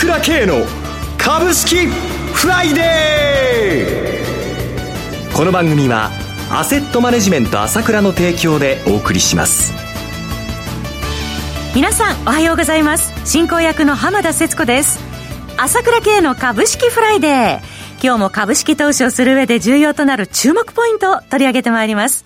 [0.00, 0.64] 倉慶の
[1.18, 5.36] 株式フライデー。
[5.36, 6.10] この番組は
[6.50, 9.74] アセットマネジメント朝倉の提供でお送りします。
[11.74, 13.12] 皆さんおはようございます。
[13.30, 14.98] 進行役の浜田節子です。
[15.58, 17.58] 朝倉慶の株式フライデー。
[18.02, 22.24] 今日も株式投資をする上で重要となる注目ポイントを取り上げてまいります。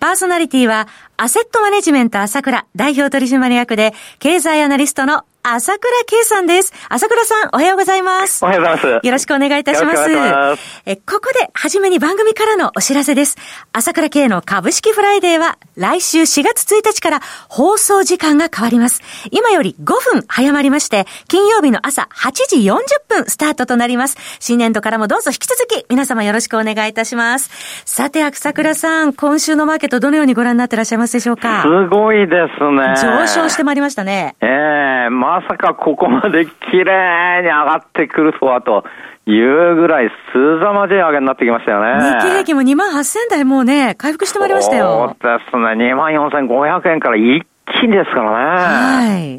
[0.00, 6.72] パーソナリティは、アセットマネジメント朝倉代表取締役で、経済アナリストの朝倉慶さんです。
[6.88, 8.42] 朝倉さん、おはようございます。
[8.42, 9.06] おはようございます。
[9.06, 10.08] よろしくお願いいたします。
[10.08, 13.36] まずえここで、はじめに番組からのお知らせです。
[13.74, 17.20] 朝倉慶の株式フライデーは、来週4月1日から
[17.50, 19.02] 放送時間が変わります。
[19.32, 24.16] 今より5分早まりまして、金曜日の朝8時40分スタートとなります。
[24.40, 27.50] 新年度からもどうぞ引き続き、皆様よろしくお願いいたします。
[27.84, 31.60] さて、朝倉さん、今週のマーケットどのようにご覧になってらっしゃいますでしょうか？
[31.64, 32.94] すごいですね。
[33.20, 34.36] 上昇してまいりましたね。
[34.40, 38.84] ええー、ままさかここまで綺麗に上がってくるとはと。
[39.26, 42.18] いうぐらい、すざまじい上げになってきましたよね。
[42.18, 45.16] 日経平均も2万8000台もうね、回復してまいりましたよ。
[45.18, 45.92] そうですね。
[45.92, 47.42] 2万4500円から一
[47.80, 49.08] 気にですからね。
[49.08, 49.30] はい。
[49.30, 49.36] え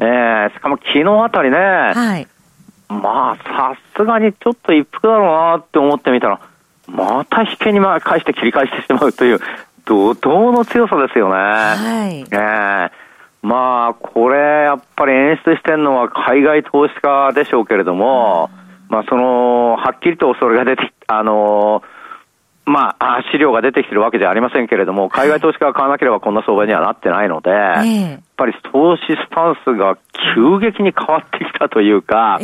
[0.50, 1.56] ー、しかも昨日あたりね。
[1.56, 2.26] はい。
[2.88, 6.40] まあ、さすがにちょっと一服だろうなって思ってみたら、
[6.88, 9.38] また引けに返して切り返してしまうという、
[9.84, 11.34] 怒涛の強さですよね。
[11.34, 12.20] はい。
[12.22, 13.05] ええー
[13.46, 18.50] まあ、これ、やっぱり演出してるのは海外投資家でしょうけれども、
[18.88, 21.82] まあ、その、はっきりとそれが出てあの
[22.64, 29.96] まあ、資料が出てきてるわけじゃありませんけれども、海外投資家が買わなければこんな相場にはなってないので、やっぱり投資スタンスが
[30.34, 32.40] 急激に変わってきたというか、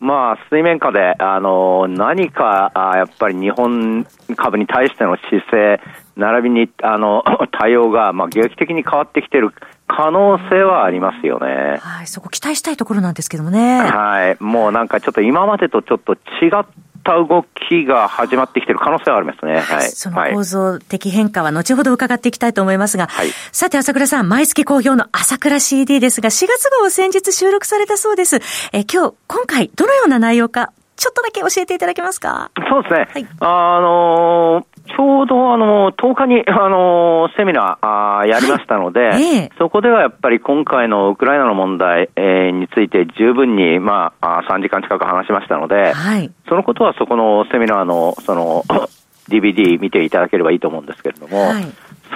[0.00, 5.80] まあ、水面下で、あの、何か、やっぱり日本株に対しての姿勢、
[6.16, 9.52] 並びに、あの、対応が、まあ、劇的に変わってきてる
[9.96, 11.78] 可能性はありますよね。
[11.80, 13.80] はい、そこ期待したいところなんですけどもね。
[13.80, 16.16] はい、もうなんかちょっと今までとちょっと違
[16.60, 16.64] っ
[17.04, 19.60] た動きが始まってきてる可能性はありますね。
[19.60, 19.82] はい。
[19.82, 28.36] その構造的変化は後ほど伺っていきたいと思いますが、はい、さて朝倉さん、毎月好評の朝倉 CD ですが、4月号を先日収録されたそうです。
[28.72, 32.50] え今日、今回、どのような内容か、ちょっとだけ教えていただけますか？
[32.70, 33.08] そうですね。
[33.12, 39.50] はい、あのーちょうどあの10日に あのセミナーあやりましたので、は いえ。
[39.52, 48.62] ー、そこではやっぱり今回のウクライナの問題、えー、について十分に、まあ、3時間近く話しましたので、はい、そのことはそこのセミナーのその
[49.28, 51.64] DVD 見ていただければいいと思うんですけれども、はい、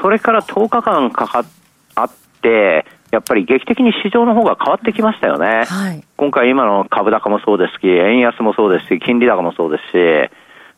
[0.03, 1.45] それから10日間かか
[1.95, 2.11] あっ
[2.43, 5.65] て、やっぱり劇的に市場の方が変わってきましたよね。
[5.65, 10.31] はい、今回今の株高もそうですし、円安もそうですし、金利高もそうですし、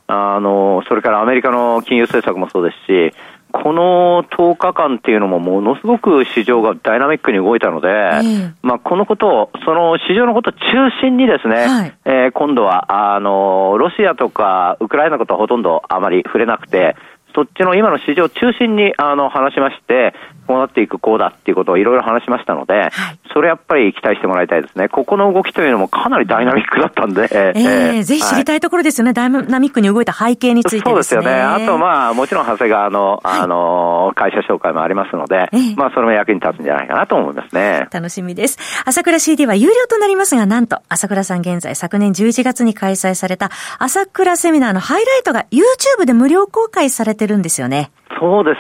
[0.08, 3.14] あの、それからアメリカの金融政策もそうですし、
[3.52, 10.58] この10日間っていうのもものすごく市場がダイナミックに動いたので、えー、まあこのことを、その市場のことを中
[11.00, 16.96] 心にですね、はい、えー、今度は、あの、ロシアとかウクライナのことはほとんどあまり触れなくて、
[17.38, 20.12] そっちの今の市場中心にあの話しまして、
[20.48, 22.90] こうなっていく、こうだっていうことをいろいろ話しましたので、はい、
[23.32, 24.88] それやっぱり期待してもらいたいですね。
[24.88, 27.28] ここの動きというのもかなりダイナミックだったんで。
[27.30, 27.60] えー、
[27.96, 31.30] えー、ぜひ知りたいところですよね、はい、ダイナミックに動いた背景について、ね、そうですよね。
[31.30, 37.86] あとまあ、もちろん長谷川の、あの、会社紹介もありますので、えー、まあ、それも役に立つんじゃないかなと思いますね。
[37.92, 38.58] 楽しみです。
[38.84, 47.90] 朝倉 CD は有料となりますが、なんと、朝倉さん現在昨年11月に開催された朝倉セミナーのハイライトが YouTube で無料公開されてるんですよね。
[48.18, 48.58] そうです。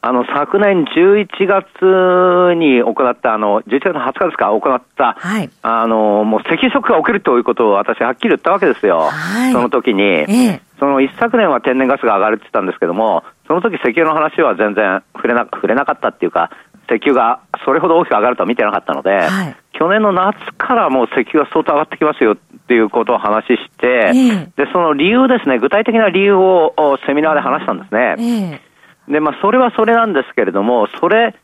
[0.00, 1.64] あの、昨年11月
[2.56, 9.08] に行った、あの、11月の20日ですか、行った、はい、あの、もう赤ショックが起きるということを私はっきり言ったわけですよ。
[9.10, 16.50] はい、その時に、ええ、その一昨年は天然ガスが上がるって言ったんですけども、その時石油の話は全然触れな、触れなかったっていうか、
[16.86, 22.36] 石油がそれほど大きく上がるとは見てなかったので、はい、去年の夏からもう石油が相当上がってきますよっ
[22.66, 26.72] ていうことを話して、えで、その理由ですね、具体的な理由を
[27.06, 28.60] セミナーで話したんですね。
[29.08, 31.34] えで、まあ、それはそれなんですけれども、それ、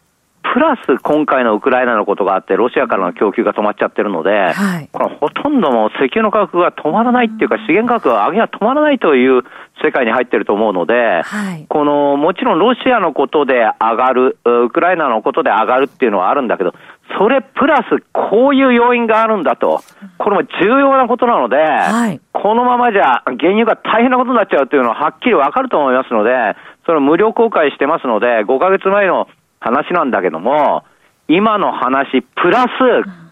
[0.43, 9.43] プラス今回のウクライナのことがあって、ロシアからの供給が止まっちゃってるので、はい、このほとんども石油の価格が止まらないっていうか、資源価格が上げが止まらないという
[9.85, 16.75] 世界に入ってると思うので、はい、この、もちろんロシアのことで上がる、ウクライナのことで上がるっていうのはあるんだけど、
[17.19, 19.83] それプラスこういう要因があるんだと、
[20.19, 26.31] これも重要なことなので、はい、このままじゃ原油が大変なことになっちゃうというのははっきりわかると思いますので、
[26.87, 29.29] それ無料公開してますので、5ヶ月前の
[29.61, 30.85] 話なんだけども、
[31.29, 32.69] 今の話、プラス、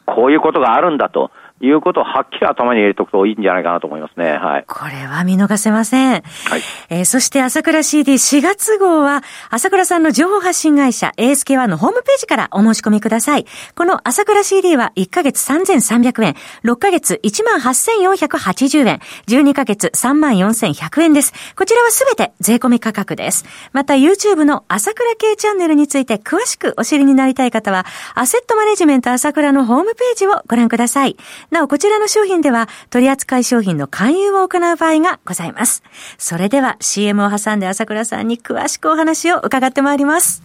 [0.07, 1.31] こういうことがあるんだと。
[1.61, 4.33] いうことをはっきり頭に入れておくといいんじゃないかなと思いますね。
[4.33, 4.65] はい。
[4.67, 6.13] これは見逃せません。
[6.13, 6.23] はい。
[6.89, 13.47] えー、そして朝倉 CD4 月号は、朝倉さんの情報発信会社 ASK1 のホームページからお申し込みください。
[13.75, 16.35] この朝倉 CD は1ヶ月3300円、
[16.65, 21.33] 6ヶ月18,480円、12ヶ月34,100円です。
[21.57, 23.45] こちらはすべて税込み価格です。
[23.73, 27.85] また YouTube の朝倉系チャンネルについて詳しくお知りになりたい方は、
[28.15, 31.17] アセットマネジメント朝倉のホームページをご覧ください。
[31.51, 35.83] なお、こちらの商品では、取扱い商品の勧誘を行う場合がございます。
[36.19, 40.43] それでは、CM を挟んで朝倉さんに詳しくお話を伺ってまいります。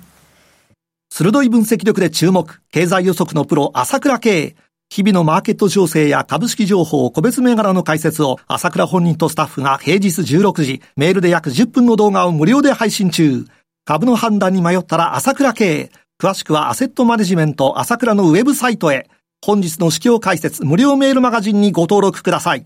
[1.09, 4.55] 鋭い分析力で注目、経済予測のプロ、朝倉慶。
[4.89, 13.45] 日々のマーケット情勢や株式情報、個別銘柄の解説を朝倉本人とスタッフが平日16時、メールで約10分の動画を無料で配信中。
[13.85, 15.91] 株の判断に迷ったら朝倉慶。
[16.21, 19.09] 詳しくはアセットマネジメント朝倉のウェブサイトへ。
[19.45, 22.65] 本日の市況解説無料メールマガジンにご登録ください。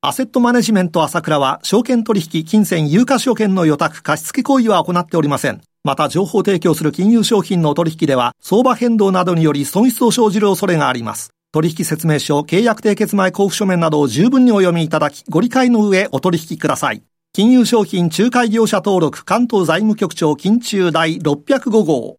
[0.00, 5.60] アセットマネジメント朝倉は、証券取引、金銭、有価証券の予託、貸付行為は行っておりません。
[5.84, 11.30] また、情報提供する金融商品の取引では、相場変動などにより損失を生じる恐れがあります。
[11.52, 17.04] 取引説明書、契約締結前交付書面などを十分にお読みいただき、ご理解の上お取引ください。
[17.32, 22.18] 金融商品仲介業者登録関東財務局長金中第605号。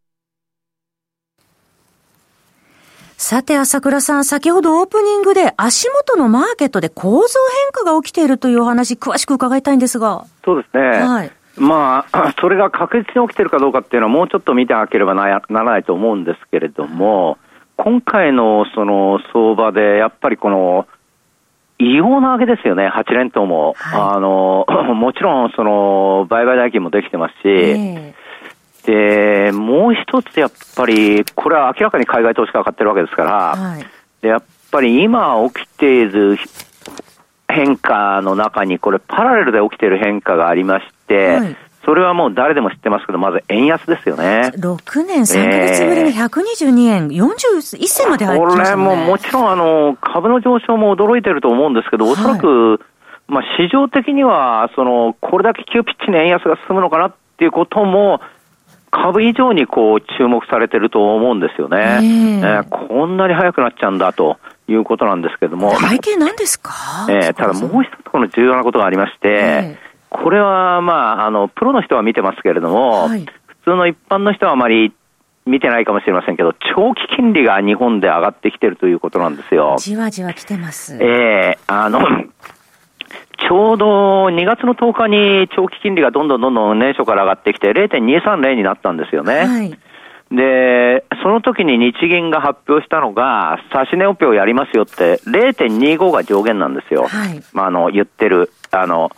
[3.19, 10.25] さて、朝倉さん、先ほどオープニングで足元のマーケットで構造変化が起きているというお話、詳しく伺いたいんですが。
[10.46, 10.84] そうですね。
[11.00, 11.31] はい。
[11.58, 17.40] まあ、 それが確実に起きているかどうかっていうのはもうちょっと見てなければならないと思うんですけれども、
[17.75, 20.88] 今回のその相場でやっぱりこの、
[21.80, 23.74] 異様なわけですよね、8連投も。
[23.78, 28.17] はい、あの、 もちろんその、売買代金もできてますし、えー
[28.88, 33.86] で、もう一つやっぱり、これは明らかに海外投資家が買ってるわけですから、はい、
[34.22, 36.38] でやっぱり今起きている
[37.50, 44.54] 変化の中に、これパラレルで起きている変化がありまして、はい、それはもう誰でも知ってますけど、まず円安ですよね。
[44.56, 52.80] 6年3ヶ月ぶりに122円、えー、41銭まで入ってました、ね、これももちろんあの、株の上昇も驚いてると思うんですけど、おそらく、はい、
[53.28, 58.22] まあ市場的には、その、これだけ急ピッチに円安が進むのかなっていうことも、
[58.89, 61.78] 株以上にこう注目されてると思うんですよね。
[61.78, 64.38] えー、えー、こんなに早くなっちゃうんだと
[64.68, 65.75] いうことなんですけども。
[65.78, 66.72] 背景なんですか？
[67.10, 74.94] えー、ただもう一つこの重要なことがありまして、えー、これはまあ、あの、プロの人は見てますけれども、はい、普通の一般の人はあまり
[75.45, 79.75] 見てないかもしれませんけど、長期金利が日本で上がってきてるということなんですよ。
[79.80, 80.98] じわじわ来てます。
[81.01, 82.00] ええー、あの、
[83.38, 83.86] ちょうど
[84.28, 89.34] 2月の10日に長期金利がどんどんどんどん年初から上がってきて0.230になったんですよね。
[89.45, 89.69] はい、
[90.31, 97.07] で、その時に日銀が発表したのが、指し値オペをやりますよって0.25が上限なんですよ。
[97.07, 99.12] はい、まあ、あの、言ってる、あの、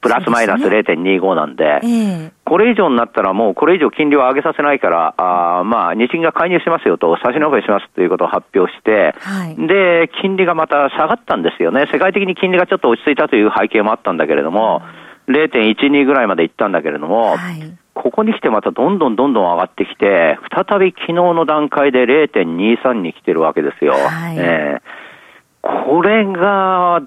[0.00, 11.88] プラスマイナス0.25なんで、でこれ以上になったらもうこれ以上金利を上げさせないから、あまあ、日銀が介入しますよと、差し伸べしますということを発表して、はい、で、金利がまた下がったんですよね。
[11.92, 14.82] 世界的に金利がちょっと落ち着いたという背景もあったんだけれども、
[15.26, 23.94] 0.12ぐらいまでいったんだけれども、はい、ここに来てまたどんどんどんどん上がってきて、再び昨日の段階で0.23に来てるわけですよ。
[23.94, 27.02] はい、えー、これが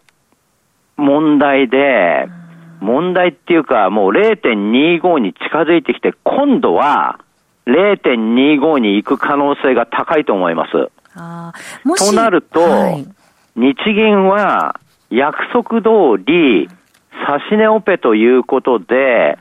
[0.98, 2.47] 問題で、うん
[2.80, 7.20] 問題っていうか、もう0.25に近づいてきて、今度は
[7.68, 10.72] 0.25に行く可能性が高いと思います。
[11.98, 13.08] となると、はい、
[13.56, 16.70] 日銀は約束通り、
[17.50, 19.38] 指値オペということで、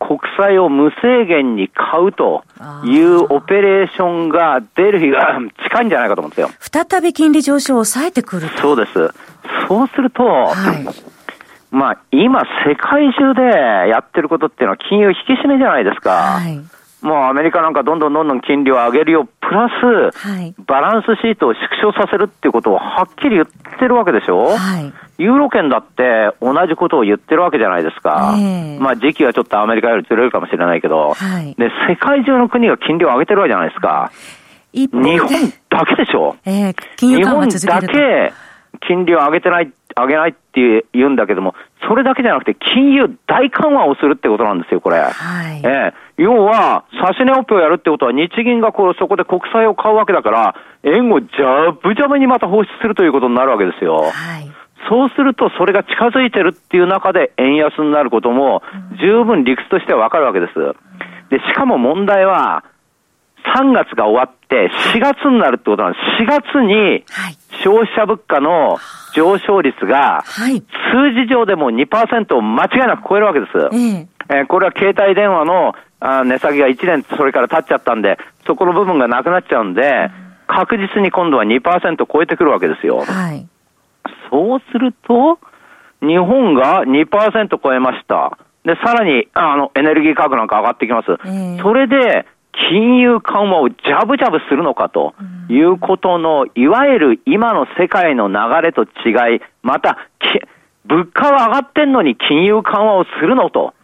[0.00, 2.42] 国債を無制限に買うと
[2.84, 6.50] いうオペレーションが出る日が 近いんじゃないかと思うんですよ。
[6.58, 8.92] 再び金利上昇を抑えてくるそうです。
[9.68, 11.10] そうすると、はい
[11.70, 16.10] まあ、今、世界中でやってることっていうのは金融引き締めじゃないですか。
[16.10, 16.58] はい、
[17.00, 23.46] もうアメリカなんかどんどんどんどん金利を上げるよ、プラス、はい、バランスシートを縮小させるっていうことをはっきり言っ
[23.78, 28.34] てるわけでしょ、はい、ユーロ圏だって同じことを言ってるわけじゃないですか。
[28.36, 34.10] えー、まあ時期はちょっとアメリカよりずれるかもしれないけど、はい、で、世界中の国が金利を上げてるわけじゃないですか。
[34.72, 35.28] 日本
[35.68, 38.32] だけでしょ、えー、日本だけ
[38.86, 41.54] 金利を上げてない上げないって言うんだけども、
[41.86, 44.98] それだけじゃなくて、金融大緩和をするってことなんですよ、これ。
[44.98, 50.54] はい、えー、要は、指値オペをやるってことは、日銀がこうそこで国債を買うわけだから、
[50.84, 53.96] 円をジャブジャブにまた放出するということになるわけですよ。
[53.96, 54.50] はい
[54.88, 58.62] そうすると、それが近づいてるっていう中で円安になることも、
[58.98, 60.54] 十分理屈としてはわかるわけです。
[61.28, 62.64] で、しかも問題は、
[63.56, 66.22] 3月が終わって4月になるってことなんです。
[66.22, 67.04] 4月に
[67.62, 68.78] 消費者物価の
[69.14, 73.52] 上昇率が、数字上でも2%を間違いなく超えるわけです。
[74.32, 80.10] えー、これは携帯電話の値下げが1年それから経っちゃったんで、そこの部分がなくなっちゃうんで、
[80.46, 83.04] 確実に今度は2%超えてくるわけですよ。
[83.04, 83.46] はい、
[84.30, 85.38] そうすると、
[86.00, 88.38] 日本が2%超えました。
[88.64, 91.10] で、さらに、あの、エネルギー価格なんか上がってきます。
[91.24, 92.26] えー、それで、
[92.68, 95.14] 金融緩和をジャブジャブするのかと
[95.48, 99.98] いうことの、いわゆる今の世界の流れと違い、また、
[100.84, 103.74] 物価は上がってんのに金融緩和をするのと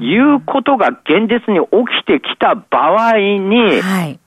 [0.00, 3.82] いうことが現実に起きてきた場合に、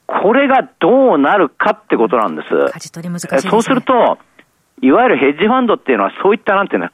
[0.08, 2.50] これがどうなるかってことなんです。
[3.50, 4.18] そうすると、
[4.82, 6.90] いわゆるヘッジファンドっていうのはそういったなんていうの、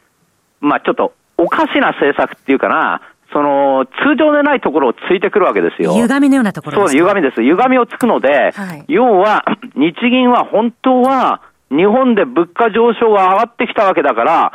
[0.62, 3.02] まあちょっとおかしな政策っていうかな、
[3.32, 5.94] その、通常でないところをついてくるわけですよ。
[5.94, 7.42] 歪みのようなところそう、歪みです。
[7.42, 9.46] 歪みをつくので、はい、要は、
[9.76, 14.52] 日銀は本当は、日本で物価上昇が上がってきたわけだから、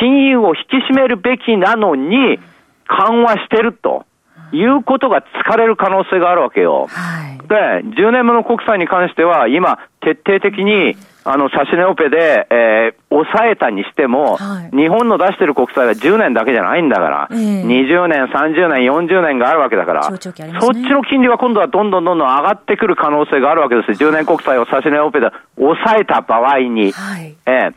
[0.00, 2.40] 金融を引き締めるべきなのに、
[2.86, 4.04] 緩和してると。
[4.52, 6.86] いうことが疲れる可能性があるわけよ。
[6.88, 7.54] はい、で、
[8.00, 23.92] 10年目の国債に関しては、今、徹底的に、あの、指値オペで、えー、抑えたにしても、はい、日本の出してる国債は10年だけじゃないんだから、えー、20年、30年、40年があるわけだから、ね、そっちの金利は今度はどんどんどんどん上がってくる可能性があるわけです。
[23.92, 26.92] 10年国債を指値オペで抑えた場合に。
[26.92, 27.74] はい、えー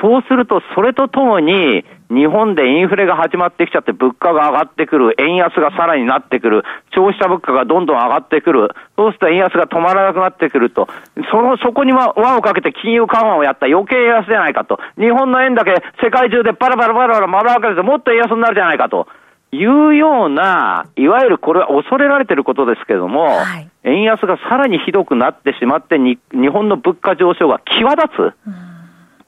[0.00, 10.88] そうすると、それとともに、日本でインフレが始まってきちゃって物価が上がってくる、円安がさらになってくる、消費者物価がどんどん上がってくる、そうすると円安が止まらなくなってくると、
[11.30, 19.06] その、そこに輪をかけて金融緩和をやった余計円安じゃないかと、日本の円だけ世界中でパラパラパラパラ丸わけですもっと円安になるじゃないかと。
[19.52, 28.18] いうような、いわゆるこれは恐れられていることですけれども、はい、円安がさらにひどくなってしまって日本の物価上昇が際立つ。
[28.46, 28.69] うん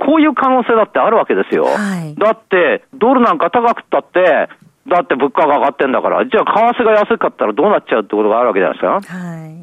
[0.05, 1.67] こういう可能性だってあるわけですよ。
[1.67, 4.49] はい、だって、ドルなんか高くったって、
[4.89, 9.17] だって物価が上がってんだから、じゃあ為替が安かったらどうなっちゃうってことがあるわけじゃないですか。
[9.17, 9.55] はい、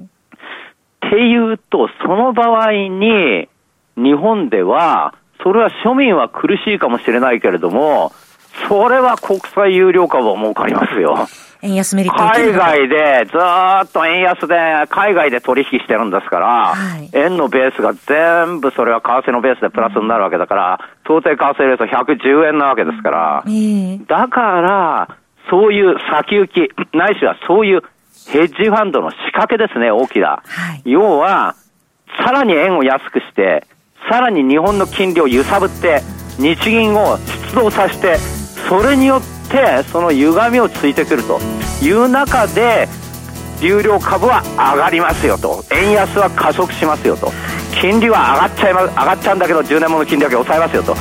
[1.07, 3.49] っていうと、その場合に、
[3.97, 8.13] 日本では、それは庶民は苦しいかもしれないけれども、
[8.69, 11.27] それは国際有料株は儲かりますよ。
[11.61, 14.55] 円安メリット海外でずっと円安で、
[14.89, 25.17] 海外で取引してるんですから、はい、円のベースが全部それは為替のベースでプラスになるわけだから、想定為替レート110円なわけですから、えー、だから、
[25.49, 27.81] そういう先行き、ないしはそういう
[28.29, 30.41] ヘッジファンドの仕掛けですね、大きな。
[30.45, 31.55] はい、要は、
[32.23, 33.67] さらに円を安くして、
[34.09, 36.01] さらに日本の金利を揺さぶって、
[36.37, 37.17] 日銀を
[37.51, 41.39] 出動させて、それによってってその歪みをついてくると
[41.81, 42.87] いう中で
[43.59, 47.31] 有料株は上がりますよと円安は加速しますよと
[47.81, 50.95] 金利は上がっちゃいます上がっちゃうんだけど10年もの金利だけ抑えますよと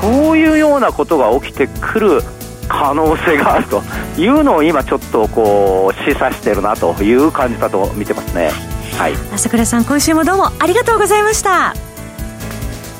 [0.00, 2.22] そういうようなことが起きてくる
[2.68, 3.82] 可能性があると
[4.16, 8.52] いうのを今ちょっとこう示唆してるなという感じだと見てますね。
[8.96, 9.14] はい。
[9.34, 11.89] 朝倉さん今週もどうもありがとうございました。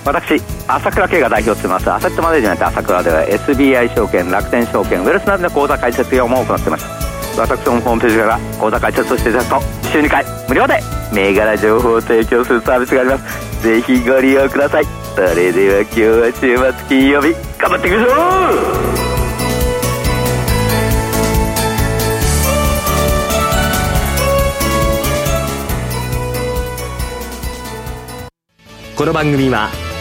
[0.04, 1.90] 私朝倉慶が代表してます。
[1.90, 6.86] アセットマネージメント朝倉では SBI 証券楽天証券ウェルスなどの口座開設業も行っています。
[7.38, 9.60] 私どもホームページから口座開設をしていただくと
[9.92, 10.80] 週2回無料で
[11.12, 13.62] 銘柄情報を提供するサービスがあります。
[13.62, 14.84] ぜひご利用ください。
[15.14, 18.12] それでは今日は週末金曜日頑張っていきましょ
[18.96, 19.00] う!
[28.96, 29.70] この番組は